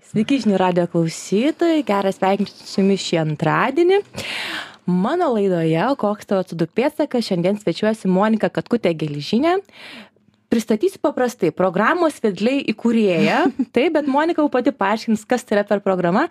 [0.00, 3.98] Sveiki, žinių radio klausytojai, geras sveikinti su jumis šį antradienį.
[4.88, 9.58] Mano laidoje, koks tavo atsiduk pėtsakas, šiandien svečiuosi Monika Katkutė Gelžinė.
[10.50, 13.44] Pristatysiu paprastai, programos vedliai įkūrėja,
[13.76, 16.24] taip, bet Monika jau pati paaiškins, kas tai yra per programa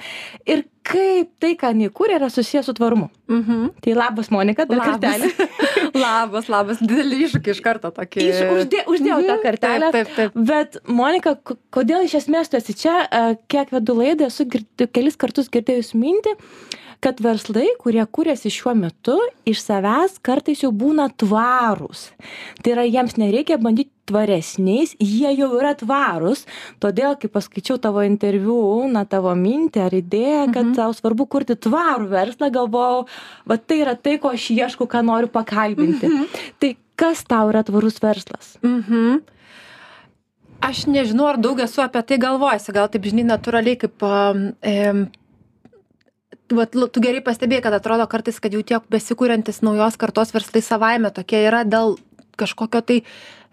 [0.44, 3.08] ir kaip tai, ką jinai kūrė, yra susijęs su tvarumu.
[3.32, 3.70] Mhm.
[3.86, 4.98] Tai labas, Monika, dar Labas.
[4.98, 5.50] kartelį.
[6.06, 8.26] labas, labas, didelį iššūkį iš karto tokį.
[8.26, 9.92] Iš, uždė, uždėjau tą Mhm, kartelę.
[9.96, 10.44] Taip, taip, taip.
[10.52, 11.36] Bet, Monika,
[11.76, 12.98] kodėl iš esmės tu esi čia,
[13.52, 16.36] kiek vedu laidą, esu girdi, kelis kartus girdėjus mintį,
[17.00, 19.16] kad verslai, kurie kūrėsi šiuo metu,
[19.48, 22.10] iš savęs kartais jau būna tvarūs.
[22.64, 26.44] Tai yra, jiems nereikia bandyti tvaresniais, jie jau yra tvarūs.
[26.84, 28.58] Todėl, kai paskaičiau tavo interviu,
[28.92, 30.76] na, tavo mintį ar idėją, kad Mhm.
[30.76, 33.08] tau svarbu kurti tvarų verslą, galvojau,
[33.48, 36.10] va tai yra tai, ko aš ieškau, ką noriu pakalbinti.
[36.60, 38.58] Tai kas tau yra tvarus verslas?
[38.62, 39.22] Mhm.
[40.62, 44.04] Aš nežinau, ar daug esu apie tai galvojusi, gal taip žinai, natūraliai kaip...
[44.62, 45.08] Em,
[46.58, 51.12] Vat, tu gerai pastebėjai, kad atrodo kartais, kad jau tiek besikūrentis naujos kartos verslai savaime
[51.14, 51.98] tokie yra dėl
[52.40, 53.02] kažkokio tai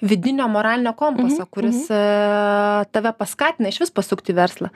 [0.00, 2.00] vidinio moralinio kompaso, Mhm, kuris e,
[2.92, 4.70] tave paskatina iš vis pasukti verslą.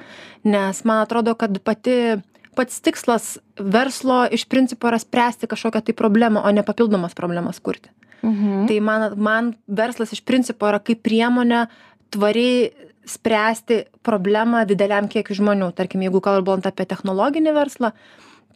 [0.44, 2.20] Nes man atrodo, kad pati,
[2.56, 7.90] pats tikslas verslo iš principo yra spręsti kažkokią tai problemą, o ne papildomas problemas kurti.
[8.22, 8.66] Mhm.
[8.68, 11.66] Tai man, man verslas iš principo yra kaip priemonė
[12.10, 15.72] tvariai spręsti problemą dideliam kiekiu žmonių.
[15.76, 17.92] Tarkim, jeigu kalbant apie technologinį verslą,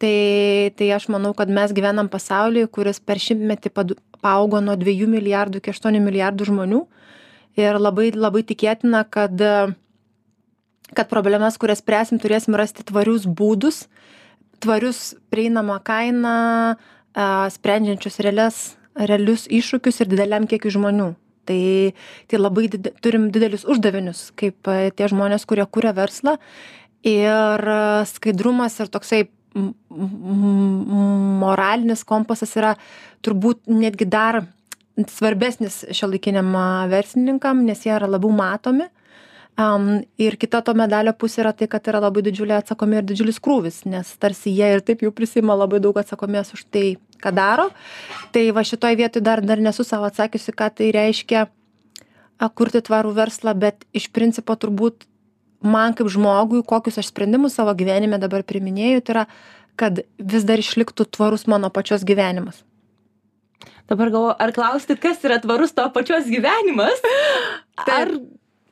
[0.03, 3.73] tai, tai aš manau, kad mes gyvenam pasaulyje, kuris per šimtmetį
[4.25, 6.85] paaugo nuo 2 milijardų iki 8 milijardų žmonių.
[7.61, 9.39] Ir labai, labai tikėtina, kad,
[10.91, 13.85] kad problemas, kurias spręsim, turėsim rasti tvarius būdus,
[14.65, 16.39] tvarius prieinamą kainą,
[17.55, 18.65] sprendžiančius realias,
[18.99, 21.13] realius iššūkius ir dideliam kiekiu žmonių.
[21.49, 21.93] Tai,
[22.31, 26.39] tai labai did, turim didelius uždavinius, kaip a, tie žmonės, kurie kūrė verslą.
[27.05, 29.27] Ir a, skaidrumas ir toksai
[31.45, 32.73] moralinis kompasas yra
[33.23, 34.43] turbūt netgi dar
[35.11, 38.89] svarbesnis šiuolaikiniam a, verslininkam, nes jie yra labiau matomi.
[39.55, 43.37] Um, ir kita to medalio pusė yra tai, kad yra labai didžiulė atsakomybė ir didžiulis
[43.39, 47.71] krūvis, nes tarsi jie ir taip jau prisima labai daug atsakomybės už tai, ką daro.
[48.35, 51.49] Tai va šitoj vietoj dar, dar nesu savo atsakiusi, ką tai reiškia
[52.55, 55.07] kurti tvarų verslą, bet iš principo turbūt
[55.65, 59.25] man kaip žmogui, kokius aš sprendimus savo gyvenime dabar priminėjau, tai yra,
[59.81, 62.61] kad vis dar išliktų tvarus mano pačios gyvenimas.
[63.89, 67.01] Dabar galvoju, ar klausti, kas yra tvarus tavo pačios gyvenimas?
[67.85, 68.13] Ar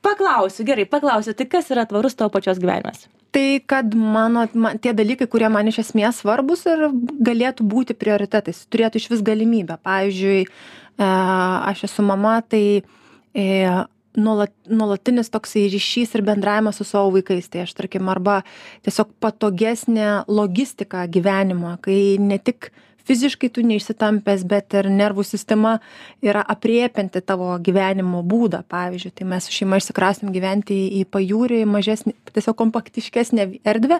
[0.05, 3.07] paklausiu, gerai, paklausiu, tai kas yra tvarus tavo pačios gyvenimas?
[3.33, 6.83] Tai, kad mano, man, tie dalykai, kurie man iš esmės svarbus ir
[7.25, 9.79] galėtų būti prioritetais, turėtų iš vis galimybę.
[9.81, 11.07] Pavyzdžiui, e,
[11.71, 12.83] aš esu mama, tai
[13.33, 13.47] e,
[14.13, 17.49] nuolat, nuolatinis toksai ryšys ir bendravimas su savo vaikais.
[17.49, 18.41] Tai aš, tarkim, arba
[18.85, 22.69] tiesiog patogesnė logistika gyvenimo, kai ne tik
[23.07, 25.77] fiziškai tu neišsitampęs, bet ir nervų sistema
[26.23, 28.63] yra apriepianti tavo gyvenimo būdą.
[28.71, 33.99] Pavyzdžiui, tai mes su šeima išsikrasim gyventi į pajūrį, į mažesnį, tiesiog kompaktiškesnę erdvę,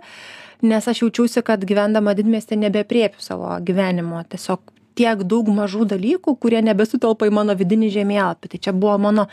[0.63, 4.23] nes aš jaučiausi, kad gyvendama didmestį nebepriepiu savo gyvenimo.
[4.31, 8.51] Tiesiog tiek daug mažų dalykų, kurie nebesutelpa į mano vidinį žemėlapį.
[8.53, 9.27] Tai čia buvo mano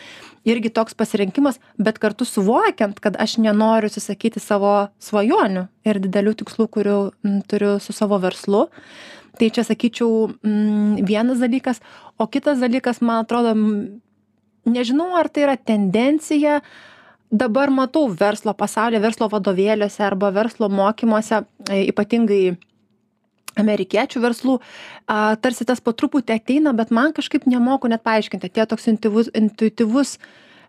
[0.48, 6.68] irgi toks pasirinkimas, bet kartu suvokiant, kad aš nenoriu atsisakyti savo svajonių ir didelių tikslų,
[6.76, 8.66] kurių m, turiu su savo verslu.
[9.38, 11.82] Tai čia sakyčiau m, vienas dalykas,
[12.18, 13.54] o kitas dalykas, man atrodo,
[14.68, 16.60] nežinau, ar tai yra tendencija,
[17.30, 22.42] dabar matau verslo pasaulyje, verslo vadovėliuose arba verslo mokymuose, e, ypatingai
[23.60, 24.58] amerikiečių verslų,
[25.06, 28.50] a, tarsi tas po truputį ateina, bet man kažkaip nemoku net paaiškinti.
[28.50, 30.16] Tie toks intuityvus, intuityvus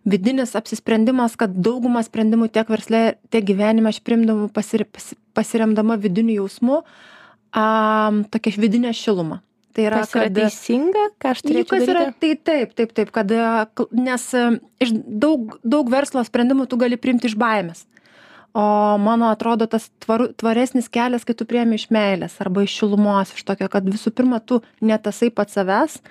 [0.05, 6.41] vidinis apsisprendimas, kad daugumą sprendimų tiek versle, tiek gyvenime aš primdamu pasir, pasi- pasiremdama vidiniu
[6.41, 7.11] jausmu, a,
[7.51, 9.41] tokia vidinė šiluma.
[9.72, 13.12] Tai yra, Kas yra kad teisinga, ką aš turėčiau kas yra, tai taip, taip, taip,
[13.16, 14.41] kad, e, nes e,
[14.84, 17.85] iš daug, daug verslo sprendimų tu gali priimti iš baimės.
[18.51, 23.31] O mano atrodo tas tvaru, tvaresnis kelias, kai tu priemi iš meilės arba iš šilumos,
[23.31, 26.02] iš tokio, kad visų pirma tu netasai pats savęs,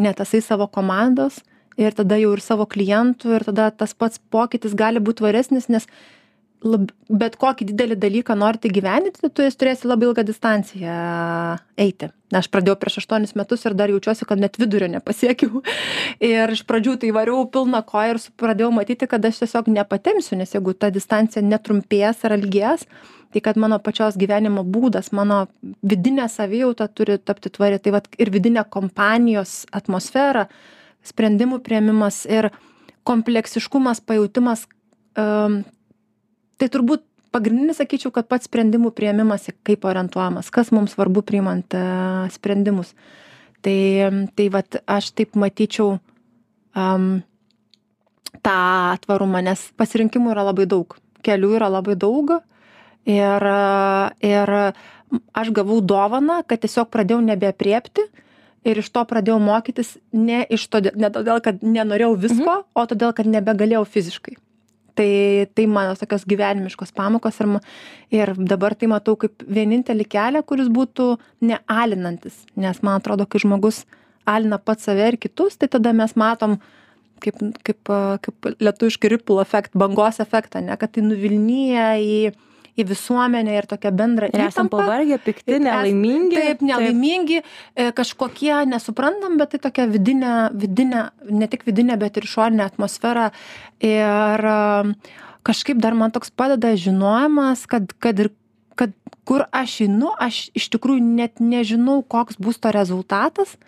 [0.00, 1.42] netasai savo komandos
[1.76, 5.84] ir tada jau ir savo klientų ir tada tas pats pokytis gali būti tvaresnis, nes
[6.66, 10.96] lab, bet kokį didelį dalyką norite gyveninti, tu jas turėsi labai ilgą distanciją
[11.80, 12.10] eiti.
[12.32, 15.60] Aš pradėjau prieš aštuonis metus ir dar jaučiuosi, kad net vidurio nepasiekiau.
[16.32, 20.54] Ir iš pradžių tai variau pilną koją ir pradėjau matyti, kad aš tiesiog nepatemsiu, nes
[20.54, 22.86] jeigu ta distancija netrumpės ar ilgės,
[23.32, 25.46] tai kad mano pačios gyvenimo būdas, mano
[25.82, 27.80] vidinė savijauta turi tapti tvari.
[27.82, 30.46] Tai vat ir vidinė kompanijos atmosfera,
[31.04, 32.52] sprendimų prieimimas ir
[33.08, 34.66] kompleksiškumas, pajūtimas,
[35.18, 35.62] um,
[36.62, 37.02] tai turbūt
[37.34, 41.82] pagrindinis sakyčiau kad pats sprendimų priėmimas kaip orientuojamas kas mums svarbu priimant e,
[42.34, 42.94] sprendimus.
[43.62, 43.78] Tai
[44.38, 45.96] tai vat aš taip matyčiau
[46.78, 47.22] am
[48.42, 52.36] tą tvarumą nes pasirinkimų yra labai daug kelių yra labai daug
[53.06, 53.46] ir
[54.22, 54.54] ir
[55.34, 58.06] aš gavau dovaną kad tiesiog pradėjau nebeaprėpti
[58.64, 63.14] ir iš to pradėjau mokytis ne iš todėl ne todėl kad nenorėjau visko o todėl
[63.18, 64.38] kad nebegalėjau fiziškai
[64.94, 67.48] tai tai mano tokios gyvenimiškos pamokos ir
[68.10, 73.84] ir dabar tai matau kaip vienintelį kelią kuris būtų nealinantis nes man atrodo kai žmogus
[74.26, 76.58] alina pats save ir kitus tai tada mes matom
[77.20, 77.92] kaip kaip
[78.26, 82.32] kaip lietuviškai ripple effect bangos efektą ane kad tai nuvilnija į
[82.78, 84.80] į visuomenę ir tokią bendrą ir esam įtampą.
[84.80, 86.36] pavargę, pikti, nelaimingi.
[86.38, 87.94] Taip, nelaimingi, taip.
[87.98, 93.28] kažkokie nesuprantam, bet tai tokia vidinė, vidinė, ne tik vidinė, bet ir išorinė atmosfera.
[93.84, 94.46] Ir
[95.44, 98.32] kažkaip dar man toks padeda žinojimas, kad, kad ir
[98.78, 98.94] kad
[99.28, 103.58] kur aš einu, aš iš tikrųjų net nežinau, koks bus to rezultatas.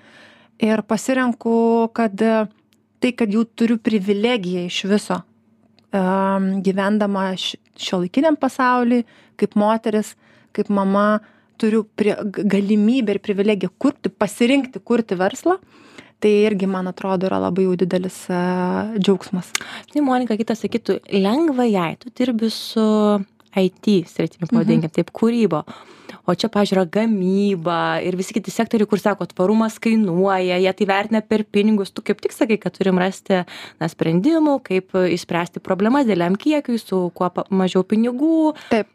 [0.62, 5.20] Ir pasirenku, kad tai, kad jau turiu privilegiją iš viso
[5.94, 9.04] gyvendama šiuolaikiniam pasauly,
[9.40, 10.14] kaip moteris,
[10.54, 11.20] kaip mama,
[11.58, 15.58] turiu prie, galimybę ir privilegiją kurti, pasirinkti, kurti verslą.
[16.22, 19.50] Tai irgi, man atrodo, yra labai jau didelis uh, džiaugsmas.
[19.92, 22.84] Tai Monika, kitas sakytų, lengva jai, tu dirbi su
[23.54, 24.94] IT sritimi, pavadinkim, mhm.
[24.96, 25.62] taip, kūrybo
[26.26, 30.88] o čia pavyzdžiui yra gamyba ir visi kiti sektoriai kur sako tvarumas kainuoja jie tai
[30.88, 31.92] vertina per pinigus.
[31.92, 33.42] Tu kaip tik sakai kad turim rasti
[33.80, 38.54] na sprendimų kaip išspręsti problemas dideliam kiekiui su kuo mažiau pinigų.
[38.72, 38.88] Taip.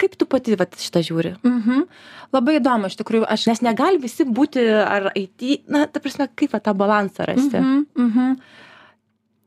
[0.00, 1.36] Kaip tu pati vat šitą žiūri?
[1.46, 1.86] Mhm.
[2.34, 5.40] Labai įdomu iš tikrųjų aš nes negali visi būti ar it
[5.70, 7.62] na ta prasme kaip va tą balansą rasti?
[7.62, 8.36] Mhm mhm.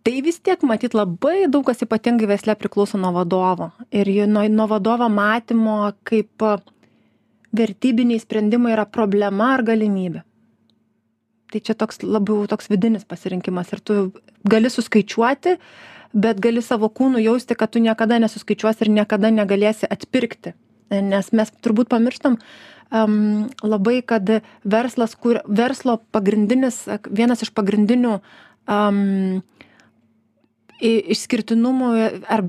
[0.08, 3.74] Tai vis tiek matyt labai daug kas ypatingai versle priklauso nuo vadovo.
[3.92, 6.46] Ir nuo nuo vadovo matymo kaip
[7.56, 10.24] vertybiniai sprendimai yra problema ar galimybė.
[11.48, 13.98] Tai čia toks labiau toks vidinis pasirinkimas ir tu
[14.44, 15.56] gali suskaičiuoti,
[16.14, 20.56] bet gali savo kūnų jausti, kad tu niekada nesuskaičiuosi ir niekada negalėsi atpirkti.
[20.92, 22.38] Nes mes turbūt pamirštam
[22.92, 24.28] um, labai, kad
[24.64, 29.42] verslas, kur verslo pagrindinis, vienas iš pagrindinių um,
[30.84, 31.90] išskirtinumų
[32.30, 32.44] ar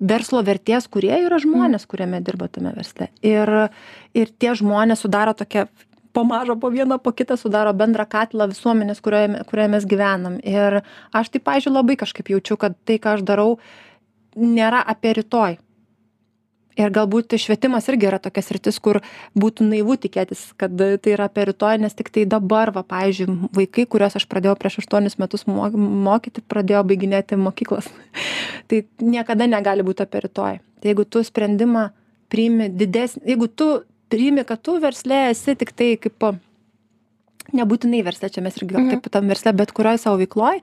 [0.00, 3.10] verslo vertės kūrėjų yra žmonės, kuriame dirba tame versle.
[3.22, 3.70] Ir,
[4.16, 5.68] ir tie žmonės sudaro tokią
[6.12, 10.40] po mažą, po vieną, po kitą sudaro bendrą katilą visuomenės, kurioje, kurioje mes gyvenam.
[10.42, 10.80] Ir
[11.14, 13.58] aš tai, pažiūrėjau, labai kažkaip jaučiu, kad tai, ką aš darau,
[14.34, 15.60] nėra apie rytoj
[16.78, 19.00] ir galbūt švietimas irgi yra tokia sritis kur
[19.38, 24.18] būtų naivu tikėtis kad tai yra apie rytoj nes tiktai dabar va pavyzdžiui vaikai kuriuos
[24.20, 27.88] aš pradėjau prieš aštuonis metus mo mokyti pradėjo baiginėti mokyklas.
[28.70, 30.60] Tai niekada negali būt apie rytoj.
[30.80, 31.90] Tai jeigu tu sprendimą
[32.30, 33.70] priimi didesnį jeigu tu
[34.12, 36.30] priimi kad tu versle esi tiktai kaip
[37.56, 40.62] nebūtinai versle čia mes irgi gal taip tam versle bet kurioj savo veikloj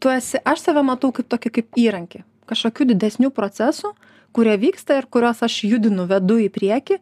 [0.00, 2.24] tu esi aš save matau kaip tokį kaip įrankį.
[2.50, 3.92] Kažkokių didesnių procesų
[4.32, 6.98] kurie vyksta ir kuriuos aš judinu vedu į priekį.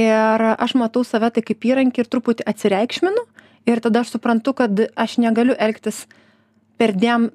[0.00, 3.26] Ir aš matau save tai kaip įrankį ir truputį atsireikšminu.
[3.68, 6.06] Ir tada aš suprantu kad aš negaliu elgtis
[6.80, 7.28] perdėm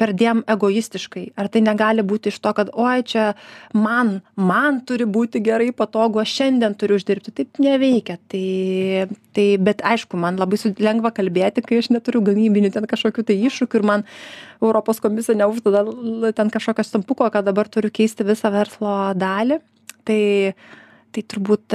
[0.00, 1.24] perdėm egoistiškai.
[1.38, 3.26] Ar tai negali būti iš to kad oi čia
[3.74, 7.34] man man turi būti gerai patogu aš šiandien turiu uždirbti.
[7.34, 8.18] Taip neveikia.
[8.30, 8.44] Tai
[9.34, 13.80] tai bet aišku man labai lengva kalbėti kai aš neturiu gamybinių ten kažkokių tai iššūkių
[13.80, 14.06] ir man
[14.62, 19.60] europos komisija neuždeda ten kažkokio stampuko kad dabar turiu keisti visą verslo dalį.
[20.04, 20.22] Tai
[21.14, 21.74] tai turbūt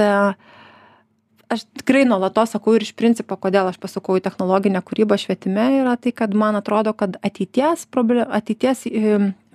[1.50, 5.96] aš tikrai nuolatos sakau ir iš principo kodėl aš pasukau į technologinę kūrybą švietime yra
[5.98, 8.86] tai kad man atrodo kad ateities proble ateities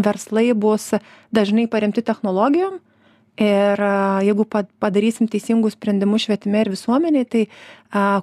[0.08, 0.92] verslai bus
[1.36, 2.82] dažnai paremti technologijom
[3.40, 3.84] ir
[4.28, 4.48] jeigu
[4.84, 7.44] padarysim teisingus sprendimus švietime ir visuomenėj tai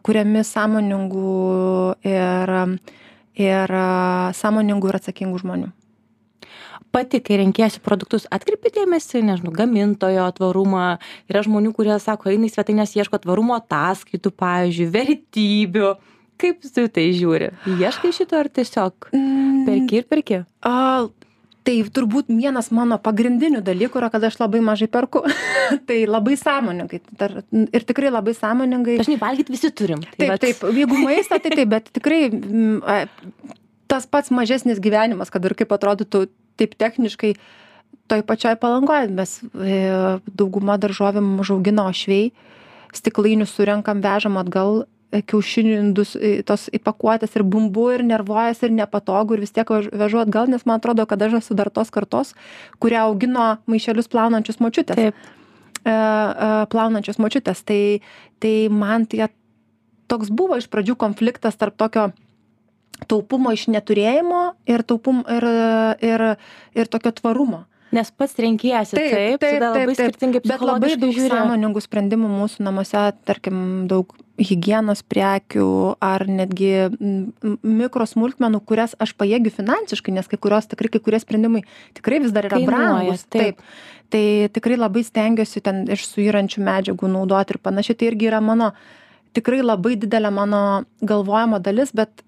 [0.04, 1.36] kuriami sąmoningų
[2.12, 2.56] ir
[3.42, 3.78] ir
[4.36, 5.72] sąmoningų ir atsakingų žmonių
[6.92, 10.86] pati kai renkiesi produktus atkreipi dėmesį nežinau gamintojo tvarumą.
[11.32, 15.94] Yra žmonių kurie sako eina į svetaines ieško tvarumo ataskaitų pavyzdžiui vertybių.
[16.42, 17.52] Kaip tu į tai žiūri?
[17.78, 19.64] Ieškai šito ar tiesiog mm.
[19.68, 20.40] perki ir perki?
[20.66, 21.06] A
[21.66, 25.22] tai turbūt vienas mano pagrindinių dalykų yra kad aš labai mažai perku.
[25.88, 26.98] Tai labai sąmoningai.
[27.18, 28.98] Dar ir tikrai labai sąmoningai.
[29.00, 30.02] Dažnai valgyt visi turim.
[30.18, 30.64] Tai taip taip.
[30.74, 32.80] Jeigu maistą tai taip bet tikrai mm,
[33.92, 36.24] tas pats mažesnis gyvenimas kad ir kaip atrodytų
[36.60, 37.34] taip techniškai
[38.08, 39.76] toj pačioj palangoj mes e,
[40.28, 42.32] dauguma daržovėm užaugina uošviai
[42.96, 44.82] stiklainius surenkam vežam atgal
[45.12, 46.16] e, kiaušinių indus
[46.48, 50.80] tos įpakuotės ir bumbu ir nervuojas ir nepatogu ir vis tiek vežu atgal nes man
[50.80, 52.32] atrodo kad aš esu dar tos kartos
[52.80, 55.22] kurią augino maišelius plaunančios močiutės taip
[55.82, 57.64] plaunančios močiutės.
[57.66, 58.00] Tai,
[58.40, 59.28] tai man tai
[60.06, 62.12] toks buvo iš pradžių konfliktas tarp tokio
[63.08, 65.46] taupumo iš neturėjimo ir, taupum, ir,
[66.04, 66.26] ir,
[66.78, 67.66] ir tokio tvarumo.
[67.92, 73.02] Nes pats renkiesi, taip, taip, tada labai skirtingai Bet labai daug sąmoningų sprendimų mūsų namuose,
[73.28, 73.58] tarkim,
[73.90, 75.66] daug hygienos prekių
[76.00, 76.70] ar netgi
[77.60, 81.62] mikrosmulkmenų, kurias aš pajėgiu finansiškai, nes kai kurios tikrai, kai kurie sprendimai
[81.98, 83.26] tikrai vis dar yra brangus.
[83.28, 83.60] Taip.
[84.12, 84.24] Tai
[84.56, 88.00] tikrai labai stengiuosi ten iš suyrančių medžiagų naudoti ir panašiai.
[88.00, 88.72] Tai irgi yra mano
[89.36, 90.62] tikrai labai didelė mano
[91.04, 92.24] galvojimo dalis, bet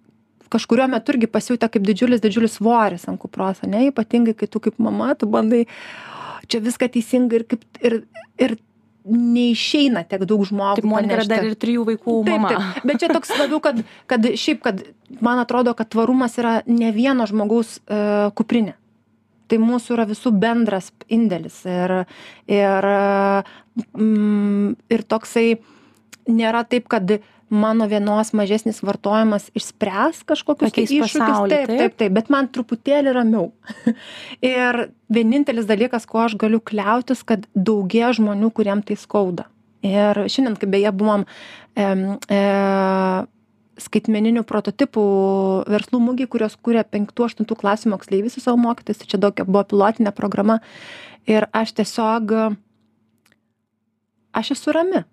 [0.55, 4.79] kažkuriuo metu irgi pasijautė kaip didžiulis, didžiulis svoris ant kupros, ne, ypatingai kai tu kaip
[4.83, 5.65] mama, tu bandai
[6.51, 8.01] čia viską teisingai ir, kaip, ir,
[8.41, 8.57] ir
[9.05, 10.81] neišeina tiek daug žmogų.
[10.81, 12.53] Taip, Monika yra dar ir trijų vaikų mama.
[12.53, 12.87] Taip, taip.
[12.89, 14.81] Bet čia toks labiau, kad, kad šiaip, kad
[15.25, 18.79] man atrodo, kad tvarumas yra ne vieno žmogaus uh, kuprinė.
[19.53, 21.59] Tai mūsų yra visų bendras indėlis.
[21.69, 21.93] Ir,
[22.49, 22.89] ir,
[23.93, 25.49] mm, ir toksai
[26.33, 31.51] nėra taip, kad uh, mano vienos mažesnis vartojimas išspręs kažkokius tai iššūkius.
[31.51, 33.51] Taip, taip, taip, bet man truputėlį ramiau.
[34.45, 39.49] ir vienintelis dalykas, kuo aš galiu kliautis, kad daugie žmonių, kuriem tai skauda.
[39.85, 41.27] Ir šiandien, kai beje buvom
[41.77, 41.87] e,
[42.33, 42.43] e,
[43.85, 45.07] skaitmeninių prototipų
[45.69, 50.15] verslų mūgiai, kurios kūrė 5-8 klasių moksleiviai su savo mokytais, tai čia daug buvo pilotinė
[50.17, 50.63] programa.
[51.29, 52.33] Ir aš tiesiog,
[54.41, 55.05] aš esu rami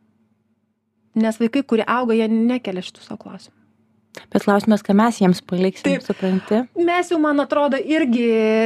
[1.15, 3.61] nes vaikai kurie auga jie nekelia šitų sau klausimų
[4.31, 6.57] Bet klausimas, ką mes jiems paliksim, Taip, supranti?
[6.83, 8.25] Mes jau, man atrodo, irgi,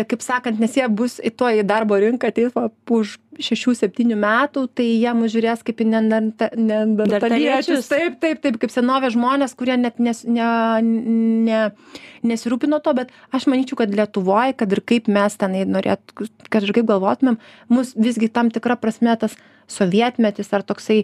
[0.10, 2.54] kaip sakant, nes jie bus į to į darbo rinką ateis
[2.90, 7.90] už 6-7 metų, tai jie mus žiūrės kaip į neandertaliečius.
[7.92, 10.50] Taip, taip, taip, kaip senovės žmonės, kurie net nes, ne,
[11.46, 11.62] ne,
[12.26, 16.02] nesirūpino to, bet aš manyčiau, kad Lietuvoje, kad ir kaip mes tenai norėt,
[16.50, 17.38] kad ir kaip galvotumėm,
[17.70, 19.38] mus visgi tam tikra prasme tas
[19.70, 21.04] sovietmetis ar toksai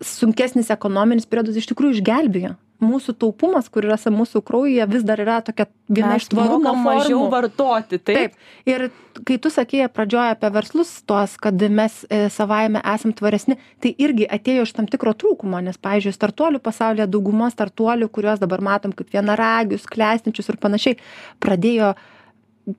[0.00, 2.56] sunkesnis ekonominis periodas iš tikrųjų išgelbėjo.
[2.80, 7.98] Mūsų taupumas kur yra mūsų kraujyje vis dar yra tokia viena iš tvarumo mažiau vartoti
[8.00, 8.32] taip.
[8.32, 8.38] taip.
[8.64, 8.86] Ir
[9.28, 14.24] kai tu sakei pradžioje apie verslus tuos kad mes e, savaime esam tvaresni tai irgi
[14.24, 19.12] atėjo iš tam tikro trūkumo nes pavyzdžiui startuolių pasaulyje dauguma startuolių kuriuos dabar matom kaip
[19.12, 20.96] vienaragius klestinčius ir panašiai
[21.36, 21.92] pradėjo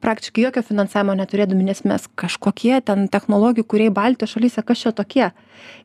[0.01, 5.31] praktiškai jokio finansavimo neturėdami, nes mes kažkokie ten technologijų kuriai Baltijos šalyse, kas čia tokie.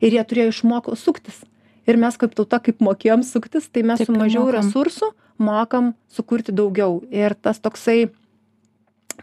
[0.01, 1.43] Ir jie turėjo išmoko suktis.
[1.87, 4.57] Ir mes kaip tauta, kaip mokėjom suktis, tai mes Taip, su mažiau mokam.
[4.59, 7.01] resursų mokam sukurti daugiau.
[7.11, 8.09] Ir tas toksai,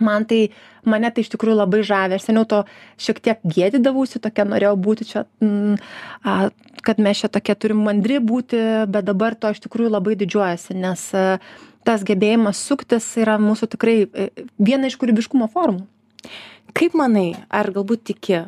[0.00, 0.48] man tai,
[0.88, 2.18] mane tai iš tikrųjų labai žavė.
[2.18, 2.62] Aš seniau to
[3.00, 5.76] šiek tiek gėdydavausi, tokia norėjau būti čia, mm,
[6.24, 6.38] a,
[6.84, 8.60] kad mes čia tokie turim mandri būti,
[8.90, 11.38] bet dabar to iš tikrųjų labai didžiuojasi, nes a,
[11.84, 15.84] tas gebėjimas suktis yra mūsų tikrai e, viena iš kūrybiškumo formų.
[16.74, 18.40] Kaip manai, ar galbūt tiki,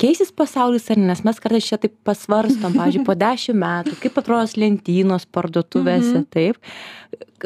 [0.00, 4.22] keisis pasaulis ar ne, nes mes kartais čia taip pasvarstom, pavyzdžiui, po dešimt metų, kaip
[4.22, 6.30] atrodos lentynos parduotuvėse, mm -hmm.
[6.32, 6.60] taip,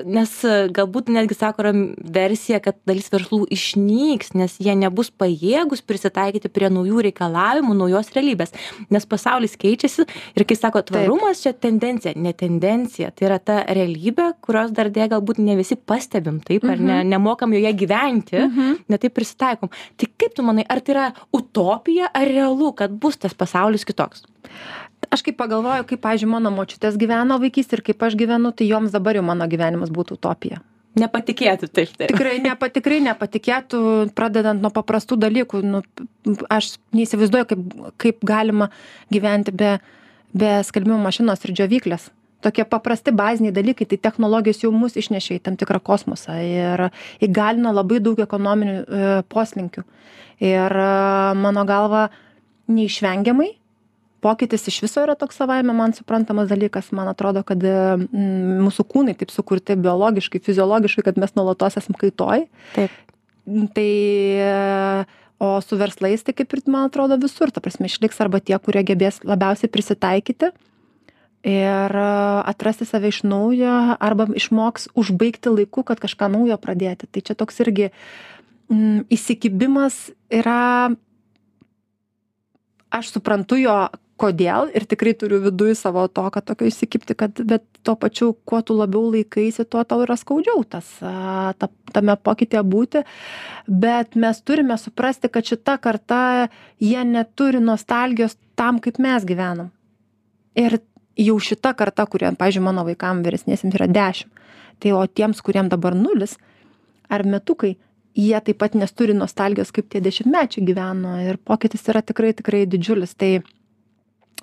[0.06, 1.72] nes e, galbūt netgi sako yra
[2.14, 8.54] versija kad dalis verslų išnyks nes jie nebus pajėgūs prisitaikyti prie naujų reikalavimų naujos realybės
[8.92, 10.06] nes pasaulis keičiasi
[10.38, 15.10] ir kai sako tvarumas čia tendencija ne tendencija tai yra ta realybė kurios dar deja
[15.16, 17.10] galbūt ne visi pastebim taip ar ne mhm.
[17.14, 18.80] nemokam joje gyventi mhm.
[18.88, 23.20] ne taip prisitaikom tai kaip tu manai ar tai yra utopija ar realu kad bus
[23.20, 24.24] tas pasaulis kitoks?
[25.10, 28.92] Aš kai pagalvoju kaip pavyzdžiui mano močiutės gyveno vaikystėj ir kaip aš gyvenu tai joms
[28.94, 30.60] dabar jau mano gyvenimas būtų utopija.
[30.98, 32.10] Nepatikėtų taip taip.
[32.10, 33.80] Tikrai nepa tikrai nepatikėtų
[34.16, 35.60] pradedant nuo paprastų dalykų.
[35.62, 35.82] Nu
[36.50, 37.66] aš neįsivaizduoju kaip
[38.02, 38.72] kaip galima
[39.14, 39.76] gyventi be
[40.34, 42.08] be skalbimo mašinos ir džiovyklės.
[42.40, 46.86] Tokie paprasti baziniai dalykai tai technologijos jau mus išnešė į tam tikrą kosmosą ir
[47.22, 49.84] įgalino labai daug ekonominių e, poslinkių.
[50.48, 50.86] Ir e,
[51.36, 52.06] mano galva
[52.70, 53.50] neišvengiamai.
[54.20, 56.90] Pokytis iš viso yra toks savaime man suprantamas dalykas.
[56.96, 62.44] Man atrodo kad mm, mūsų kūnai taip sukurti biologiškai fiziologiškai kad mes nuolatos esam kaitoj.
[62.76, 62.98] Taip.
[63.74, 63.90] Tai
[65.40, 67.50] o su verslais tai kaip ir man atrodo visur.
[67.50, 70.52] Ta prasme išliks arba tie kurie gebės labiausiai prisitaikyti
[71.48, 77.08] ir atrasti save iš naujo arba išmoks užbaigti laiku kad kažką naujo pradėti.
[77.08, 77.88] Tai čia toks irgi
[78.68, 80.92] mm, įsikibimas yra
[82.90, 83.74] aš suprantu jo
[84.20, 88.60] kodėl ir tikrai turiu viduj savo to kad tokio įsikibti kad bet tuo pačiu kuo
[88.66, 93.04] tu labiau laikaisi tuo tau yra skaudžiau tas a, ta, tame pokytyje būti.
[93.66, 96.22] Bet mes turime suprasti kad šita karta
[96.82, 99.72] jie neturi nostalgijos tam kaip mes gyvenom
[100.58, 100.80] ir
[101.20, 104.30] jau šita karta kurie pavyzdžiui mano vaikam vyresniesiems yra dešim
[104.80, 106.36] tai o tiems kuriem dabar nulis
[107.08, 107.76] ar metukai
[108.16, 112.66] jie taip pat nes turi nostalgijos kaip tie dešimtmečiai gyveno ir pokytis yra tikrai tikrai
[112.66, 113.42] didžiulis tai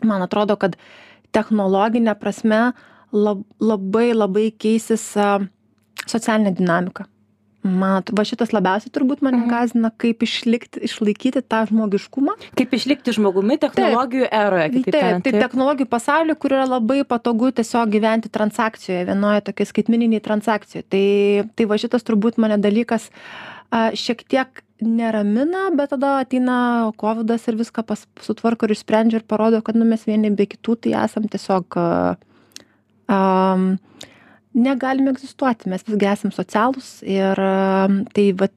[0.03, 0.75] man atrodo, kad
[1.33, 2.73] technologinė prasme
[3.11, 5.03] lab, labai labai keisis
[6.07, 7.05] socialinė dinamika.
[7.67, 9.49] Man, va šitas labiausiai turbūt mane Mhm.
[9.49, 12.35] gazina, kaip išlikti, išlaikyti tą žmogiškumą.
[12.55, 15.23] Kaip išlikti žmogumi technologijų eroje, kitaip Taip, tariant.
[15.25, 20.85] tai technologijų pasaulyje, kur yra labai patogu tiesiog gyventi transakcijoje, vienoje tokia skaitmininiai transakcijoje.
[20.87, 23.09] Tai, tai va šitas turbūt mane dalykas
[23.69, 26.57] a, šiek tiek neramina, bet tada ateina
[27.01, 30.77] COVID ir viską pas, sutvarko ir išsprendžia ir parodo, kad nu, mes vieni be kitų
[30.85, 33.17] tai esam tiesiog a,
[34.57, 37.41] negalime egzistuoti, mes visgi esam socialūs ir
[38.13, 38.49] tai va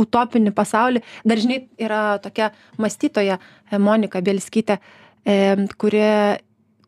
[0.00, 1.02] utopinį pasaulį.
[1.26, 4.78] Dar žinai, yra tokia mąstytoja e, Monika Bielskytė,
[5.24, 5.36] e,
[5.80, 6.04] kuri,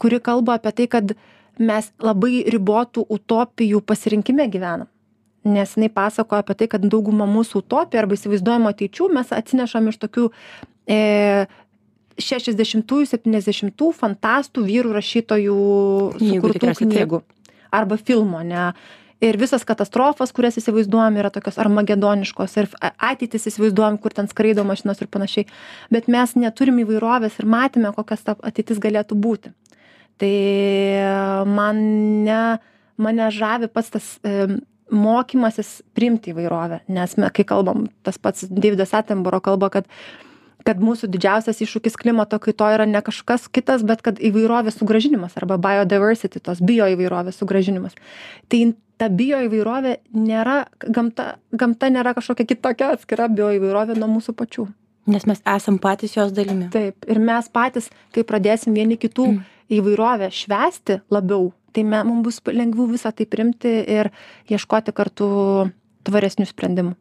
[0.00, 1.14] kuri kalba apie tai, kad
[1.60, 4.88] mes labai ribotų utopijų pasirinkime gyvenam.
[5.42, 9.98] Nes jinai pasako apie tai, kad daugumą mūsų utopijų arba įsivaizduojamo ateičių mes atsinešam iš
[10.04, 10.28] tokių
[10.86, 10.98] e,
[12.22, 15.60] 60-ųjų, 70-ųjų fantastų vyrų rašytojų
[16.20, 17.22] sukurtų knygų.
[17.72, 18.72] Arba filmo, ne?
[19.22, 24.98] Ir visas katastrofas, kurias įsivaizduojam, yra tokios armagedoniškos ir ateitis įsivaizduojam, kur ten skraido mašinos
[24.98, 25.46] ir panašiai.
[25.94, 29.54] Bet mes neturim įvairovės ir matėme, kokias ta ateitis galėtų būti.
[30.18, 30.32] Tai
[31.46, 32.42] mane,
[32.98, 34.58] mane žavi pats tas e,
[34.92, 36.82] mokymasis priimti įvairovę.
[36.92, 39.88] Nes me, kai kalbam, tas pats Davidas Attenboro kalba, kad
[40.62, 45.58] kad mūsų didžiausias iššūkis klimato kaitoje yra ne kažkas kitas, bet kad įvairovės sugražinimas arba
[45.58, 47.96] biodiversity, tos bio įvairovės sugražinimas.
[48.46, 48.60] Tai
[49.00, 54.68] ta bio įvairovė nėra, gamta, gamta nėra kažkokia kitokia atskira bio įvairovė nuo mūsų pačių.
[55.10, 56.68] Nes mes esam patys jos dalimi.
[56.70, 59.42] Taip, ir mes patys, kai pradėsim vieni kitų Mm.
[59.72, 64.10] Įvairovę švesti labiau, tai me, mums bus lengviau visą tai primti ir
[64.50, 65.28] ieškoti kartu
[66.06, 66.96] tvaresnių sprendimų.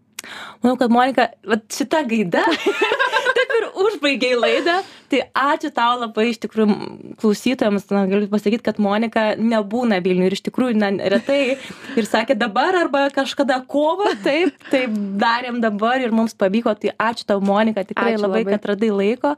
[0.61, 1.31] Manau, kad Monika,
[1.73, 2.43] šita gaida,
[3.37, 4.81] taip ir užbaigiai laidą.
[5.11, 6.75] Tai ačiū tau labai iš tikrųjų
[7.19, 11.57] klausytojams, na, galiu pasakyti, kad Monika nebūna Vilniuje ir iš tikrųjų na, retai
[11.99, 16.73] ir sakė dabar arba kažkada kovą, taip, taip darėm dabar ir mums pavyko.
[16.79, 18.55] Tai ačiū tau, Monika, tikrai Ačiū labai, labai.
[18.55, 19.33] kad radai laiko.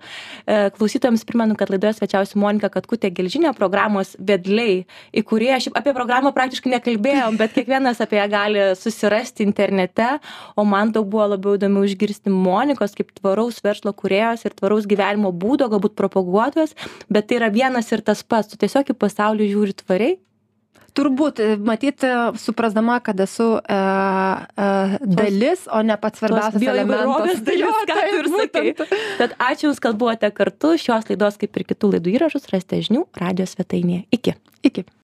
[0.45, 5.95] E, Klausytojams primenu, kad laidoje svečiausi Monika Katkutė Gelžinė programos vedliai, į kurį aš apie
[5.97, 10.19] programą praktiškai nekalbėjom, bet kiekvienas apie ją gali susirasti internete,
[10.55, 15.33] o man daug buvo labiau įdomu išgirsti Monikos kaip tvaraus verslo kuriejos ir tvaraus gyvenimo
[15.33, 16.75] būdo, galbūt propaguotojas,
[17.09, 20.19] bet tai yra vienas ir tas pats, tu tiesiog į pasaulį žiūri tvariai.
[20.93, 23.77] Turbūt, e, matyti, suprasdama, kad esu e,
[24.61, 24.67] e,
[25.17, 27.41] dalis, o ne pats svarbiausias bioįvairovės elementas.
[27.47, 28.99] dalis, ką tu ir sakai.
[29.21, 30.75] Tad ačiū Jums, kad buvote kartu.
[30.77, 34.05] Šios laidos, kaip ir kitų laidų įrašus, rasite žinių radio svetainėje.
[34.19, 34.35] Iki.
[34.69, 34.85] Iki.